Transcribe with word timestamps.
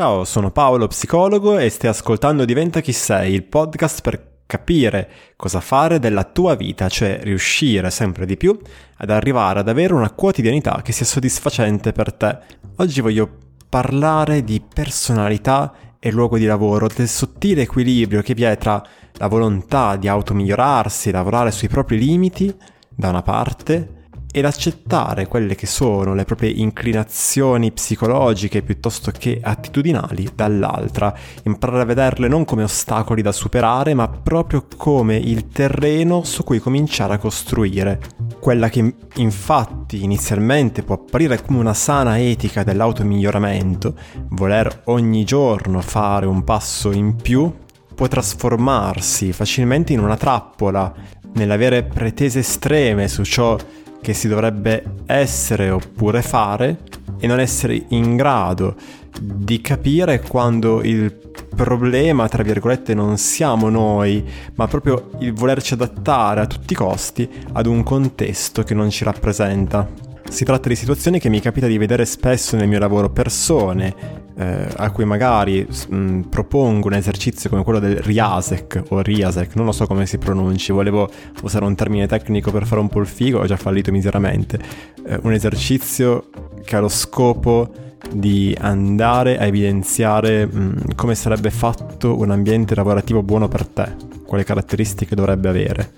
Ciao, 0.00 0.24
sono 0.24 0.50
Paolo, 0.50 0.86
psicologo 0.86 1.58
e 1.58 1.68
stai 1.68 1.90
ascoltando 1.90 2.46
Diventa 2.46 2.80
chi 2.80 2.90
sei, 2.90 3.34
il 3.34 3.42
podcast 3.42 4.00
per 4.00 4.38
capire 4.46 5.10
cosa 5.36 5.60
fare 5.60 5.98
della 5.98 6.24
tua 6.24 6.54
vita, 6.54 6.88
cioè 6.88 7.20
riuscire 7.22 7.90
sempre 7.90 8.24
di 8.24 8.38
più 8.38 8.58
ad 8.96 9.10
arrivare 9.10 9.60
ad 9.60 9.68
avere 9.68 9.92
una 9.92 10.10
quotidianità 10.10 10.80
che 10.82 10.92
sia 10.92 11.04
soddisfacente 11.04 11.92
per 11.92 12.14
te. 12.14 12.38
Oggi 12.76 13.02
voglio 13.02 13.28
parlare 13.68 14.42
di 14.42 14.62
personalità 14.66 15.70
e 15.98 16.10
luogo 16.10 16.38
di 16.38 16.46
lavoro, 16.46 16.86
del 16.86 17.06
sottile 17.06 17.60
equilibrio 17.60 18.22
che 18.22 18.32
vi 18.32 18.44
è 18.44 18.56
tra 18.56 18.82
la 19.18 19.26
volontà 19.26 19.96
di 19.96 20.08
automigliorarsi, 20.08 21.10
lavorare 21.10 21.50
sui 21.50 21.68
propri 21.68 21.98
limiti, 21.98 22.50
da 22.88 23.10
una 23.10 23.20
parte, 23.20 23.99
ed 24.32 24.44
accettare 24.44 25.26
quelle 25.26 25.54
che 25.54 25.66
sono 25.66 26.14
le 26.14 26.24
proprie 26.24 26.50
inclinazioni 26.50 27.72
psicologiche 27.72 28.62
piuttosto 28.62 29.10
che 29.10 29.40
attitudinali 29.42 30.28
dall'altra, 30.34 31.12
imparare 31.44 31.82
a 31.82 31.86
vederle 31.86 32.28
non 32.28 32.44
come 32.44 32.62
ostacoli 32.62 33.22
da 33.22 33.32
superare, 33.32 33.94
ma 33.94 34.08
proprio 34.08 34.66
come 34.76 35.16
il 35.16 35.48
terreno 35.48 36.22
su 36.24 36.44
cui 36.44 36.60
cominciare 36.60 37.14
a 37.14 37.18
costruire. 37.18 38.00
Quella 38.38 38.68
che 38.68 38.94
infatti 39.16 40.04
inizialmente 40.04 40.82
può 40.82 40.94
apparire 40.94 41.42
come 41.42 41.58
una 41.58 41.74
sana 41.74 42.20
etica 42.20 42.62
dell'automiglioramento, 42.62 43.94
voler 44.28 44.82
ogni 44.84 45.24
giorno 45.24 45.80
fare 45.80 46.26
un 46.26 46.44
passo 46.44 46.92
in 46.92 47.16
più, 47.16 47.52
può 47.94 48.06
trasformarsi 48.06 49.32
facilmente 49.32 49.92
in 49.92 50.00
una 50.00 50.16
trappola, 50.16 50.94
nell'avere 51.34 51.82
pretese 51.84 52.40
estreme 52.40 53.08
su 53.08 53.24
ciò 53.24 53.56
che 54.00 54.14
si 54.14 54.28
dovrebbe 54.28 54.82
essere 55.06 55.70
oppure 55.70 56.22
fare 56.22 56.78
e 57.18 57.26
non 57.26 57.40
essere 57.40 57.84
in 57.88 58.16
grado 58.16 58.74
di 59.20 59.60
capire 59.60 60.20
quando 60.20 60.82
il 60.82 61.12
problema, 61.54 62.28
tra 62.28 62.42
virgolette, 62.42 62.94
non 62.94 63.18
siamo 63.18 63.68
noi, 63.68 64.24
ma 64.54 64.66
proprio 64.66 65.10
il 65.18 65.32
volerci 65.32 65.74
adattare 65.74 66.40
a 66.40 66.46
tutti 66.46 66.72
i 66.72 66.76
costi 66.76 67.28
ad 67.52 67.66
un 67.66 67.82
contesto 67.82 68.62
che 68.62 68.74
non 68.74 68.90
ci 68.90 69.04
rappresenta. 69.04 69.88
Si 70.28 70.44
tratta 70.44 70.68
di 70.68 70.76
situazioni 70.76 71.18
che 71.18 71.28
mi 71.28 71.40
capita 71.40 71.66
di 71.66 71.76
vedere 71.76 72.04
spesso 72.04 72.56
nel 72.56 72.68
mio 72.68 72.78
lavoro, 72.78 73.10
persone 73.10 74.28
eh, 74.40 74.66
a 74.76 74.90
cui 74.90 75.04
magari 75.04 75.66
mh, 75.88 76.20
propongo 76.30 76.86
un 76.86 76.94
esercizio 76.94 77.50
come 77.50 77.62
quello 77.62 77.78
del 77.78 77.98
Riasec 77.98 78.84
o 78.88 79.02
Riasec, 79.02 79.54
non 79.54 79.66
lo 79.66 79.72
so 79.72 79.86
come 79.86 80.06
si 80.06 80.16
pronunci, 80.16 80.72
volevo 80.72 81.10
usare 81.42 81.66
un 81.66 81.74
termine 81.74 82.06
tecnico 82.06 82.50
per 82.50 82.66
fare 82.66 82.80
un 82.80 82.88
po' 82.88 83.00
il 83.00 83.06
figo, 83.06 83.40
ho 83.40 83.44
già 83.44 83.58
fallito 83.58 83.92
miseramente, 83.92 84.58
eh, 85.04 85.18
un 85.22 85.34
esercizio 85.34 86.30
che 86.64 86.74
ha 86.74 86.80
lo 86.80 86.88
scopo 86.88 87.70
di 88.10 88.56
andare 88.58 89.38
a 89.38 89.44
evidenziare 89.44 90.46
mh, 90.46 90.94
come 90.94 91.14
sarebbe 91.14 91.50
fatto 91.50 92.18
un 92.18 92.30
ambiente 92.30 92.74
lavorativo 92.74 93.22
buono 93.22 93.46
per 93.46 93.66
te 93.66 94.08
quale 94.26 94.44
caratteristiche 94.44 95.16
dovrebbe 95.16 95.48
avere, 95.48 95.92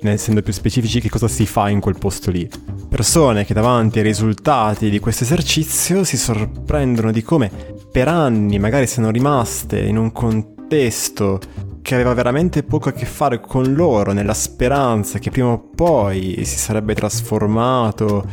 essendo 0.00 0.40
più 0.40 0.54
specifici 0.54 1.00
che 1.00 1.10
cosa 1.10 1.28
si 1.28 1.44
fa 1.44 1.68
in 1.68 1.80
quel 1.80 1.98
posto 1.98 2.30
lì. 2.30 2.48
Persone 2.88 3.44
che 3.44 3.52
davanti 3.52 3.98
ai 3.98 4.04
risultati 4.04 4.88
di 4.88 4.98
questo 4.98 5.24
esercizio 5.24 6.04
si 6.04 6.16
sorprendono 6.16 7.12
di 7.12 7.22
come 7.22 7.50
per 7.92 8.08
anni 8.08 8.58
magari 8.58 8.86
siano 8.86 9.10
rimaste 9.10 9.78
in 9.80 9.98
un 9.98 10.10
contesto 10.10 11.38
che 11.82 11.94
aveva 11.94 12.14
veramente 12.14 12.62
poco 12.62 12.88
a 12.88 12.92
che 12.92 13.06
fare 13.06 13.40
con 13.40 13.72
loro, 13.72 14.12
nella 14.12 14.34
speranza 14.34 15.18
che 15.18 15.30
prima 15.30 15.48
o 15.48 15.70
poi 15.74 16.44
si 16.44 16.58
sarebbe 16.58 16.94
trasformato 16.94 18.26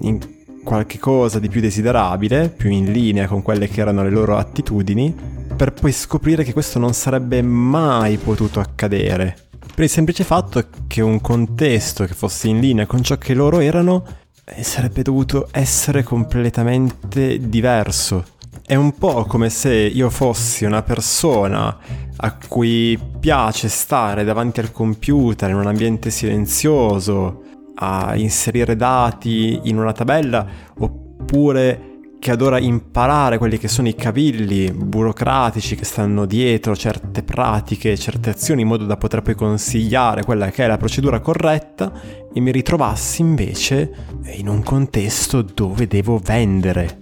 in 0.00 0.18
qualche 0.64 0.98
cosa 0.98 1.38
di 1.38 1.48
più 1.48 1.60
desiderabile, 1.60 2.48
più 2.48 2.70
in 2.70 2.92
linea 2.92 3.26
con 3.26 3.42
quelle 3.42 3.68
che 3.68 3.80
erano 3.80 4.02
le 4.02 4.10
loro 4.10 4.36
attitudini, 4.36 5.14
per 5.56 5.72
poi 5.72 5.92
scoprire 5.92 6.42
che 6.42 6.52
questo 6.52 6.78
non 6.78 6.92
sarebbe 6.92 7.42
mai 7.42 8.16
potuto 8.16 8.60
accadere. 8.60 9.49
Per 9.80 9.88
il 9.88 9.94
semplice 9.94 10.24
fatto 10.24 10.62
che 10.86 11.00
un 11.00 11.22
contesto 11.22 12.04
che 12.04 12.12
fosse 12.12 12.48
in 12.48 12.60
linea 12.60 12.84
con 12.84 13.02
ciò 13.02 13.16
che 13.16 13.32
loro 13.32 13.60
erano 13.60 14.04
eh, 14.44 14.62
sarebbe 14.62 15.00
dovuto 15.00 15.48
essere 15.52 16.02
completamente 16.02 17.48
diverso. 17.48 18.26
È 18.62 18.74
un 18.74 18.92
po' 18.98 19.24
come 19.24 19.48
se 19.48 19.72
io 19.72 20.10
fossi 20.10 20.66
una 20.66 20.82
persona 20.82 21.78
a 22.14 22.36
cui 22.46 22.98
piace 23.20 23.70
stare 23.70 24.22
davanti 24.22 24.60
al 24.60 24.70
computer 24.70 25.48
in 25.48 25.56
un 25.56 25.66
ambiente 25.66 26.10
silenzioso, 26.10 27.44
a 27.76 28.14
inserire 28.16 28.76
dati 28.76 29.60
in 29.62 29.78
una 29.78 29.92
tabella, 29.92 30.46
oppure 30.76 31.89
che 32.20 32.30
adora 32.30 32.58
imparare 32.60 33.38
quelli 33.38 33.56
che 33.56 33.66
sono 33.66 33.88
i 33.88 33.94
cavilli 33.94 34.70
burocratici 34.70 35.74
che 35.74 35.86
stanno 35.86 36.26
dietro 36.26 36.76
certe 36.76 37.22
pratiche, 37.22 37.96
certe 37.96 38.28
azioni 38.28 38.60
in 38.60 38.68
modo 38.68 38.84
da 38.84 38.98
poter 38.98 39.22
poi 39.22 39.34
consigliare 39.34 40.22
quella 40.22 40.50
che 40.50 40.64
è 40.64 40.66
la 40.66 40.76
procedura 40.76 41.20
corretta 41.20 41.90
e 42.32 42.38
mi 42.38 42.52
ritrovassi 42.52 43.22
invece 43.22 43.90
in 44.36 44.48
un 44.48 44.62
contesto 44.62 45.40
dove 45.40 45.86
devo 45.86 46.20
vendere. 46.22 47.00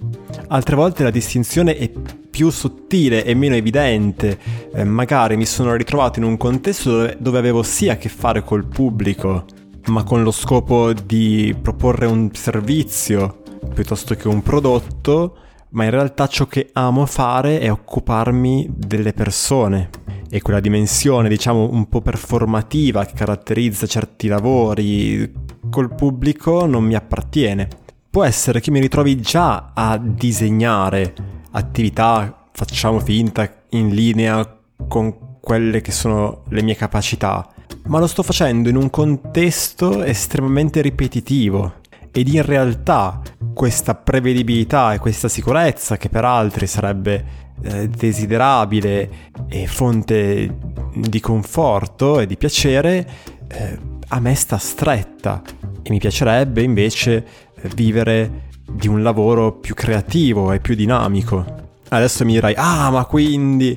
Altre 0.48 0.76
volte 0.76 1.02
la 1.02 1.10
distinzione 1.10 1.76
è 1.76 1.90
più 2.30 2.50
sottile 2.50 3.24
e 3.24 3.34
meno 3.34 3.56
evidente, 3.56 4.38
eh, 4.72 4.84
magari 4.84 5.36
mi 5.36 5.46
sono 5.46 5.74
ritrovato 5.74 6.20
in 6.20 6.26
un 6.26 6.36
contesto 6.36 6.90
dove, 6.90 7.16
dove 7.18 7.38
avevo 7.38 7.64
sia 7.64 7.94
a 7.94 7.96
che 7.96 8.08
fare 8.08 8.44
col 8.44 8.66
pubblico, 8.66 9.46
ma 9.86 10.04
con 10.04 10.22
lo 10.22 10.30
scopo 10.30 10.92
di 10.92 11.56
proporre 11.60 12.06
un 12.06 12.30
servizio 12.32 13.37
piuttosto 13.74 14.14
che 14.14 14.28
un 14.28 14.42
prodotto, 14.42 15.36
ma 15.70 15.84
in 15.84 15.90
realtà 15.90 16.26
ciò 16.26 16.46
che 16.46 16.70
amo 16.72 17.06
fare 17.06 17.60
è 17.60 17.70
occuparmi 17.70 18.70
delle 18.70 19.12
persone. 19.12 19.90
E 20.30 20.42
quella 20.42 20.60
dimensione, 20.60 21.28
diciamo, 21.28 21.70
un 21.70 21.88
po' 21.88 22.00
performativa 22.00 23.04
che 23.04 23.14
caratterizza 23.14 23.86
certi 23.86 24.28
lavori 24.28 25.32
col 25.70 25.94
pubblico 25.94 26.66
non 26.66 26.84
mi 26.84 26.94
appartiene. 26.94 27.68
Può 28.10 28.24
essere 28.24 28.60
che 28.60 28.70
mi 28.70 28.80
ritrovi 28.80 29.20
già 29.20 29.72
a 29.74 29.98
disegnare 29.98 31.14
attività, 31.52 32.46
facciamo 32.52 33.00
finta, 33.00 33.50
in 33.70 33.90
linea 33.90 34.58
con 34.86 35.36
quelle 35.40 35.80
che 35.80 35.92
sono 35.92 36.42
le 36.48 36.62
mie 36.62 36.74
capacità, 36.74 37.46
ma 37.86 37.98
lo 37.98 38.06
sto 38.06 38.22
facendo 38.22 38.68
in 38.68 38.76
un 38.76 38.90
contesto 38.90 40.02
estremamente 40.02 40.80
ripetitivo 40.80 41.74
ed 42.12 42.28
in 42.28 42.42
realtà 42.44 43.20
questa 43.58 43.96
prevedibilità 43.96 44.94
e 44.94 45.00
questa 45.00 45.26
sicurezza 45.26 45.96
che 45.96 46.08
per 46.08 46.24
altri 46.24 46.68
sarebbe 46.68 47.24
eh, 47.60 47.88
desiderabile 47.88 49.10
e 49.48 49.66
fonte 49.66 50.58
di 50.94 51.18
conforto 51.18 52.20
e 52.20 52.26
di 52.26 52.36
piacere, 52.36 53.08
eh, 53.48 53.78
a 54.06 54.20
me 54.20 54.34
sta 54.36 54.58
stretta 54.58 55.42
e 55.82 55.90
mi 55.90 55.98
piacerebbe 55.98 56.62
invece 56.62 57.26
vivere 57.74 58.50
di 58.64 58.86
un 58.86 59.02
lavoro 59.02 59.54
più 59.54 59.74
creativo 59.74 60.52
e 60.52 60.60
più 60.60 60.76
dinamico. 60.76 61.44
Adesso 61.88 62.24
mi 62.24 62.34
dirai, 62.34 62.54
ah 62.56 62.90
ma 62.90 63.06
quindi 63.06 63.76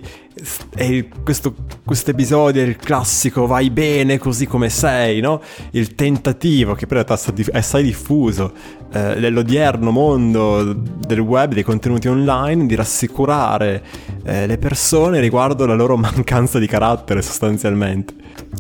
il, 0.78 1.08
questo 1.24 2.10
episodio 2.12 2.62
è 2.62 2.66
il 2.66 2.76
classico 2.78 3.46
vai 3.46 3.70
bene 3.70 4.18
così 4.18 4.48
come 4.48 4.70
sei, 4.70 5.20
no? 5.20 5.42
Il 5.72 5.96
tentativo 5.96 6.74
che 6.74 6.88
però 6.88 7.02
è 7.02 7.06
assai 7.52 7.84
diffuso 7.84 8.54
eh, 8.92 9.16
nell'odierno 9.16 9.92
mondo 9.92 10.74
del 10.74 11.20
web, 11.20 11.54
dei 11.54 11.64
contenuti 11.64 12.08
online, 12.08 12.66
di 12.66 12.76
rassicurare 12.76 13.84
eh, 14.24 14.48
le 14.48 14.58
persone 14.58 15.20
riguardo 15.20 15.66
la 15.66 15.76
loro 15.76 15.96
mancanza 15.98 16.60
di 16.60 16.68
carattere 16.68 17.22
sostanzialmente. 17.22 18.14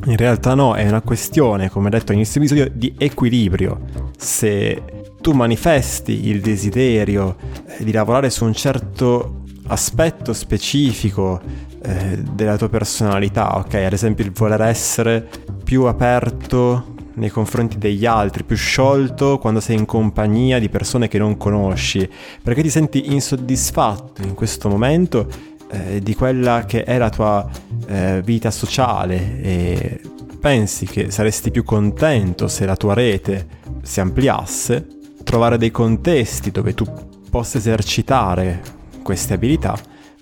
In 0.06 0.18
realtà 0.18 0.53
no, 0.53 0.75
è 0.75 0.88
una 0.88 1.02
questione, 1.02 1.70
come 1.70 1.90
detto 1.90 2.12
all'inizio 2.12 2.40
episodio, 2.40 2.72
di 2.74 2.94
equilibrio. 2.97 3.81
Se 4.18 4.81
tu 5.22 5.31
manifesti 5.34 6.28
il 6.30 6.41
desiderio 6.41 7.36
eh, 7.68 7.84
di 7.84 7.91
lavorare 7.91 8.30
su 8.30 8.46
un 8.46 8.53
certo 8.53 9.41
aspetto 9.68 10.34
specifico 10.34 11.70
eh, 11.84 12.18
della 12.18 12.58
tua 12.58 12.70
personalità, 12.70 13.58
ok? 13.58 13.74
Ad 13.74 13.94
esempio 13.94 14.24
il 14.24 14.32
voler 14.32 14.62
essere 14.62 15.28
più 15.64 15.84
aperto 15.84 16.94
nei 17.16 17.30
confronti 17.30 17.78
degli 17.78 18.06
altri, 18.06 18.44
più 18.44 18.56
sciolto 18.56 19.38
quando 19.38 19.60
sei 19.60 19.78
in 19.78 19.86
compagnia 19.86 20.60
di 20.60 20.70
persone 20.70 21.08
che 21.08 21.18
non 21.18 21.38
conosci, 21.38 22.08
perché 22.42 22.62
ti 22.62 22.70
senti 22.70 23.12
insoddisfatto 23.12 24.22
in 24.22 24.34
questo 24.34 24.70
momento 24.70 25.28
eh, 25.72 26.00
di 26.02 26.16
quella 26.16 26.66
che 26.66 26.84
è 26.84 26.98
la 26.98 27.10
tua 27.10 27.50
eh, 27.88 28.22
vita 28.24 28.52
sociale 28.52 29.42
e 29.42 30.02
pensi 30.40 30.86
che 30.86 31.12
saresti 31.12 31.52
più 31.52 31.64
contento 31.64 32.48
se 32.48 32.66
la 32.66 32.76
tua 32.76 32.94
rete 32.94 33.48
si 33.82 34.00
ampliasse, 34.00 34.88
trovare 35.24 35.58
dei 35.58 35.72
contesti 35.72 36.52
dove 36.52 36.74
tu 36.74 36.86
possa 37.30 37.58
esercitare 37.58 38.62
queste 39.04 39.34
abilità 39.34 39.78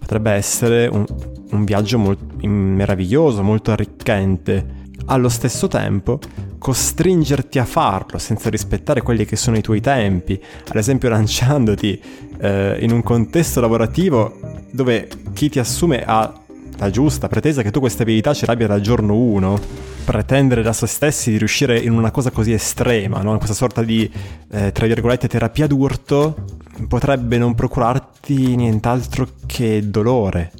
potrebbe 0.10 0.32
essere 0.32 0.88
un, 0.88 1.06
un 1.52 1.64
viaggio 1.66 1.98
molto 1.98 2.48
meraviglioso, 2.48 3.44
molto 3.44 3.72
arricchente. 3.72 4.78
Allo 5.06 5.30
stesso 5.30 5.68
tempo, 5.68 6.20
costringerti 6.60 7.58
a 7.58 7.66
farlo 7.66 8.20
senza 8.20 8.50
rispettare 8.50 9.02
quelli 9.02 9.26
che 9.26 9.36
sono 9.36 9.58
i 9.58 9.62
tuoi 9.62 9.82
tempi, 9.82 10.40
ad 10.68 10.76
esempio 10.76 11.10
lanciandoti 11.10 12.00
eh, 12.40 12.78
in 12.82 12.92
un 12.92 13.02
contesto 13.02 13.60
lavorativo 13.62 14.38
dove 14.72 15.08
chi 15.34 15.50
ti 15.50 15.58
assume 15.58 16.04
ha 16.06 16.32
la 16.78 16.90
giusta 16.90 17.28
pretesa 17.28 17.62
che 17.62 17.72
tu 17.72 17.80
queste 17.80 18.04
abilità 18.04 18.34
ce 18.34 18.46
l'abbia 18.46 18.68
dal 18.68 18.82
giorno 18.82 19.16
1, 19.16 19.60
pretendere 20.06 20.62
da 20.62 20.72
se 20.74 20.88
stessi 20.88 21.32
di 21.32 21.38
riuscire 21.38 21.78
in 21.78 21.92
una 21.92 22.10
cosa 22.10 22.32
così 22.32 22.54
estrema, 22.54 23.22
no? 23.22 23.36
questa 23.38 23.56
sorta 23.56 23.84
di, 23.84 24.10
eh, 24.52 24.72
tra 24.72 24.86
virgolette, 24.86 25.28
terapia 25.28 25.68
d'urto, 25.68 26.46
potrebbe 26.88 27.38
non 27.38 27.54
procurarti 27.54 28.56
nient'altro 28.56 29.28
che 29.46 29.90
dolore. 29.90 30.52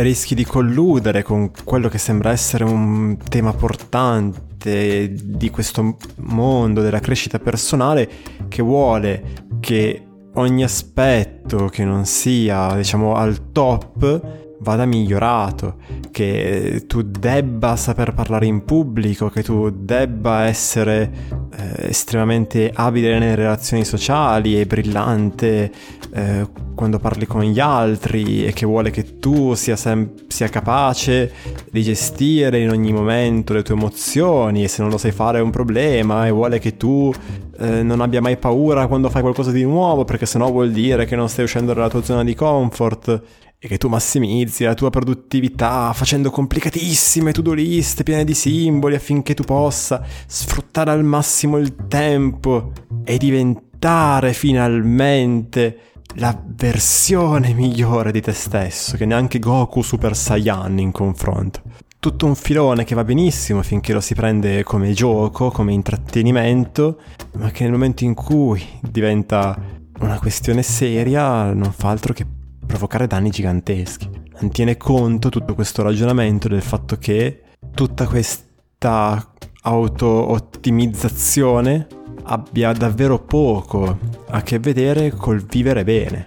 Rischi 0.00 0.36
di 0.36 0.44
colludere 0.44 1.24
con 1.24 1.50
quello 1.64 1.88
che 1.88 1.98
sembra 1.98 2.30
essere 2.30 2.62
un 2.62 3.16
tema 3.28 3.52
portante 3.52 5.12
di 5.12 5.50
questo 5.50 5.96
mondo 6.18 6.82
della 6.82 7.00
crescita 7.00 7.40
personale 7.40 8.08
che 8.46 8.62
vuole 8.62 9.22
che 9.58 10.06
ogni 10.34 10.62
aspetto 10.62 11.66
che 11.66 11.84
non 11.84 12.06
sia, 12.06 12.76
diciamo, 12.76 13.16
al 13.16 13.50
top 13.50 14.47
vada 14.60 14.84
migliorato, 14.84 15.76
che 16.10 16.84
tu 16.86 17.02
debba 17.02 17.76
saper 17.76 18.12
parlare 18.12 18.46
in 18.46 18.64
pubblico, 18.64 19.28
che 19.28 19.42
tu 19.42 19.70
debba 19.70 20.44
essere 20.44 21.10
eh, 21.56 21.88
estremamente 21.88 22.70
abile 22.74 23.18
nelle 23.18 23.34
relazioni 23.34 23.84
sociali 23.84 24.58
e 24.58 24.66
brillante 24.66 25.70
eh, 26.12 26.46
quando 26.74 26.98
parli 26.98 27.26
con 27.26 27.42
gli 27.42 27.58
altri 27.58 28.46
e 28.46 28.52
che 28.52 28.64
vuole 28.64 28.90
che 28.90 29.18
tu 29.18 29.54
sia, 29.54 29.76
sem- 29.76 30.28
sia 30.28 30.48
capace 30.48 31.32
di 31.70 31.82
gestire 31.82 32.60
in 32.60 32.70
ogni 32.70 32.92
momento 32.92 33.52
le 33.52 33.62
tue 33.62 33.74
emozioni 33.74 34.62
e 34.62 34.68
se 34.68 34.82
non 34.82 34.90
lo 34.90 34.98
sai 34.98 35.10
fare 35.10 35.38
è 35.38 35.42
un 35.42 35.50
problema 35.50 36.26
e 36.26 36.30
vuole 36.30 36.60
che 36.60 36.76
tu 36.76 37.12
eh, 37.58 37.82
non 37.82 38.00
abbia 38.00 38.20
mai 38.20 38.36
paura 38.36 38.86
quando 38.86 39.10
fai 39.10 39.22
qualcosa 39.22 39.50
di 39.50 39.64
nuovo 39.64 40.04
perché 40.04 40.24
sennò 40.24 40.50
vuol 40.50 40.70
dire 40.70 41.04
che 41.04 41.16
non 41.16 41.28
stai 41.28 41.44
uscendo 41.44 41.74
dalla 41.74 41.88
tua 41.88 42.02
zona 42.02 42.22
di 42.22 42.34
comfort 42.34 43.22
e 43.60 43.66
che 43.66 43.76
tu 43.76 43.88
massimizzi 43.88 44.62
la 44.62 44.74
tua 44.74 44.88
produttività 44.88 45.92
facendo 45.92 46.30
complicatissime 46.30 47.32
to-do 47.32 47.52
list 47.54 48.04
piene 48.04 48.22
di 48.24 48.34
simboli 48.34 48.94
affinché 48.94 49.34
tu 49.34 49.42
possa 49.42 50.04
sfruttare 50.26 50.92
al 50.92 51.02
massimo 51.02 51.56
il 51.58 51.74
tempo 51.88 52.72
e 53.02 53.18
diventare 53.18 54.32
finalmente 54.32 55.80
la 56.14 56.40
versione 56.46 57.52
migliore 57.52 58.12
di 58.12 58.20
te 58.20 58.32
stesso, 58.32 58.96
che 58.96 59.06
neanche 59.06 59.38
Goku 59.38 59.82
Super 59.82 60.16
Saiyan 60.16 60.78
in 60.78 60.92
confronto. 60.92 61.62
Tutto 61.98 62.26
un 62.26 62.36
filone 62.36 62.84
che 62.84 62.94
va 62.94 63.02
benissimo 63.02 63.62
finché 63.62 63.92
lo 63.92 64.00
si 64.00 64.14
prende 64.14 64.62
come 64.62 64.92
gioco, 64.92 65.50
come 65.50 65.72
intrattenimento, 65.72 67.00
ma 67.34 67.50
che 67.50 67.64
nel 67.64 67.72
momento 67.72 68.04
in 68.04 68.14
cui 68.14 68.64
diventa 68.80 69.60
una 70.00 70.18
questione 70.18 70.62
seria 70.62 71.52
non 71.52 71.72
fa 71.72 71.88
altro 71.88 72.12
che 72.12 72.24
provocare 72.68 73.08
danni 73.08 73.30
giganteschi. 73.30 74.08
Non 74.40 74.52
tiene 74.52 74.76
conto 74.76 75.30
tutto 75.30 75.54
questo 75.54 75.82
ragionamento 75.82 76.46
del 76.46 76.62
fatto 76.62 76.96
che 76.96 77.40
tutta 77.74 78.06
questa 78.06 79.32
auto-ottimizzazione 79.62 81.88
abbia 82.24 82.72
davvero 82.72 83.18
poco 83.18 83.98
a 84.28 84.42
che 84.42 84.60
vedere 84.60 85.10
col 85.10 85.42
vivere 85.42 85.82
bene. 85.82 86.26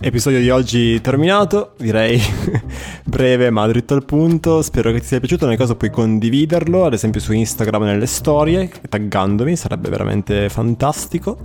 Episodio 0.00 0.38
di 0.38 0.50
oggi 0.50 1.00
terminato, 1.00 1.72
direi 1.78 2.20
breve 3.04 3.50
ma 3.50 3.66
dritto 3.66 3.94
al 3.94 4.04
punto, 4.04 4.62
spero 4.62 4.92
che 4.92 5.00
ti 5.00 5.06
sia 5.06 5.18
piaciuto, 5.18 5.46
nel 5.46 5.56
caso 5.56 5.74
puoi 5.76 5.90
condividerlo, 5.90 6.84
ad 6.84 6.92
esempio 6.92 7.20
su 7.20 7.32
Instagram 7.32 7.82
nelle 7.84 8.06
storie, 8.06 8.70
taggandomi, 8.88 9.56
sarebbe 9.56 9.88
veramente 9.88 10.48
fantastico. 10.48 11.38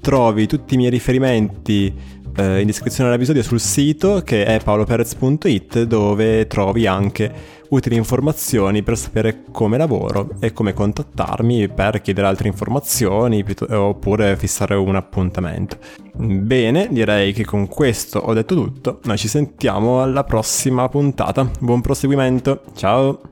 Trovi 0.00 0.46
tutti 0.46 0.74
i 0.74 0.76
miei 0.76 0.90
riferimenti 0.90 2.20
eh, 2.36 2.60
in 2.60 2.66
descrizione 2.66 3.10
all'episodio 3.10 3.42
sul 3.42 3.60
sito 3.60 4.22
che 4.24 4.44
è 4.44 4.60
paoloperez.it 4.62 5.82
dove 5.82 6.46
trovi 6.46 6.86
anche 6.86 7.60
utili 7.68 7.96
informazioni 7.96 8.82
per 8.82 8.98
sapere 8.98 9.44
come 9.50 9.78
lavoro 9.78 10.30
e 10.40 10.52
come 10.52 10.74
contattarmi 10.74 11.68
per 11.68 12.00
chiedere 12.02 12.26
altre 12.26 12.48
informazioni 12.48 13.44
oppure 13.68 14.36
fissare 14.36 14.74
un 14.74 14.94
appuntamento. 14.94 15.78
Bene, 16.14 16.88
direi 16.90 17.32
che 17.32 17.44
con 17.44 17.66
questo 17.68 18.18
ho 18.18 18.34
detto 18.34 18.54
tutto, 18.54 19.00
noi 19.04 19.16
ci 19.16 19.28
sentiamo 19.28 20.02
alla 20.02 20.24
prossima 20.24 20.88
puntata. 20.88 21.50
Buon 21.60 21.80
proseguimento, 21.80 22.62
ciao! 22.74 23.31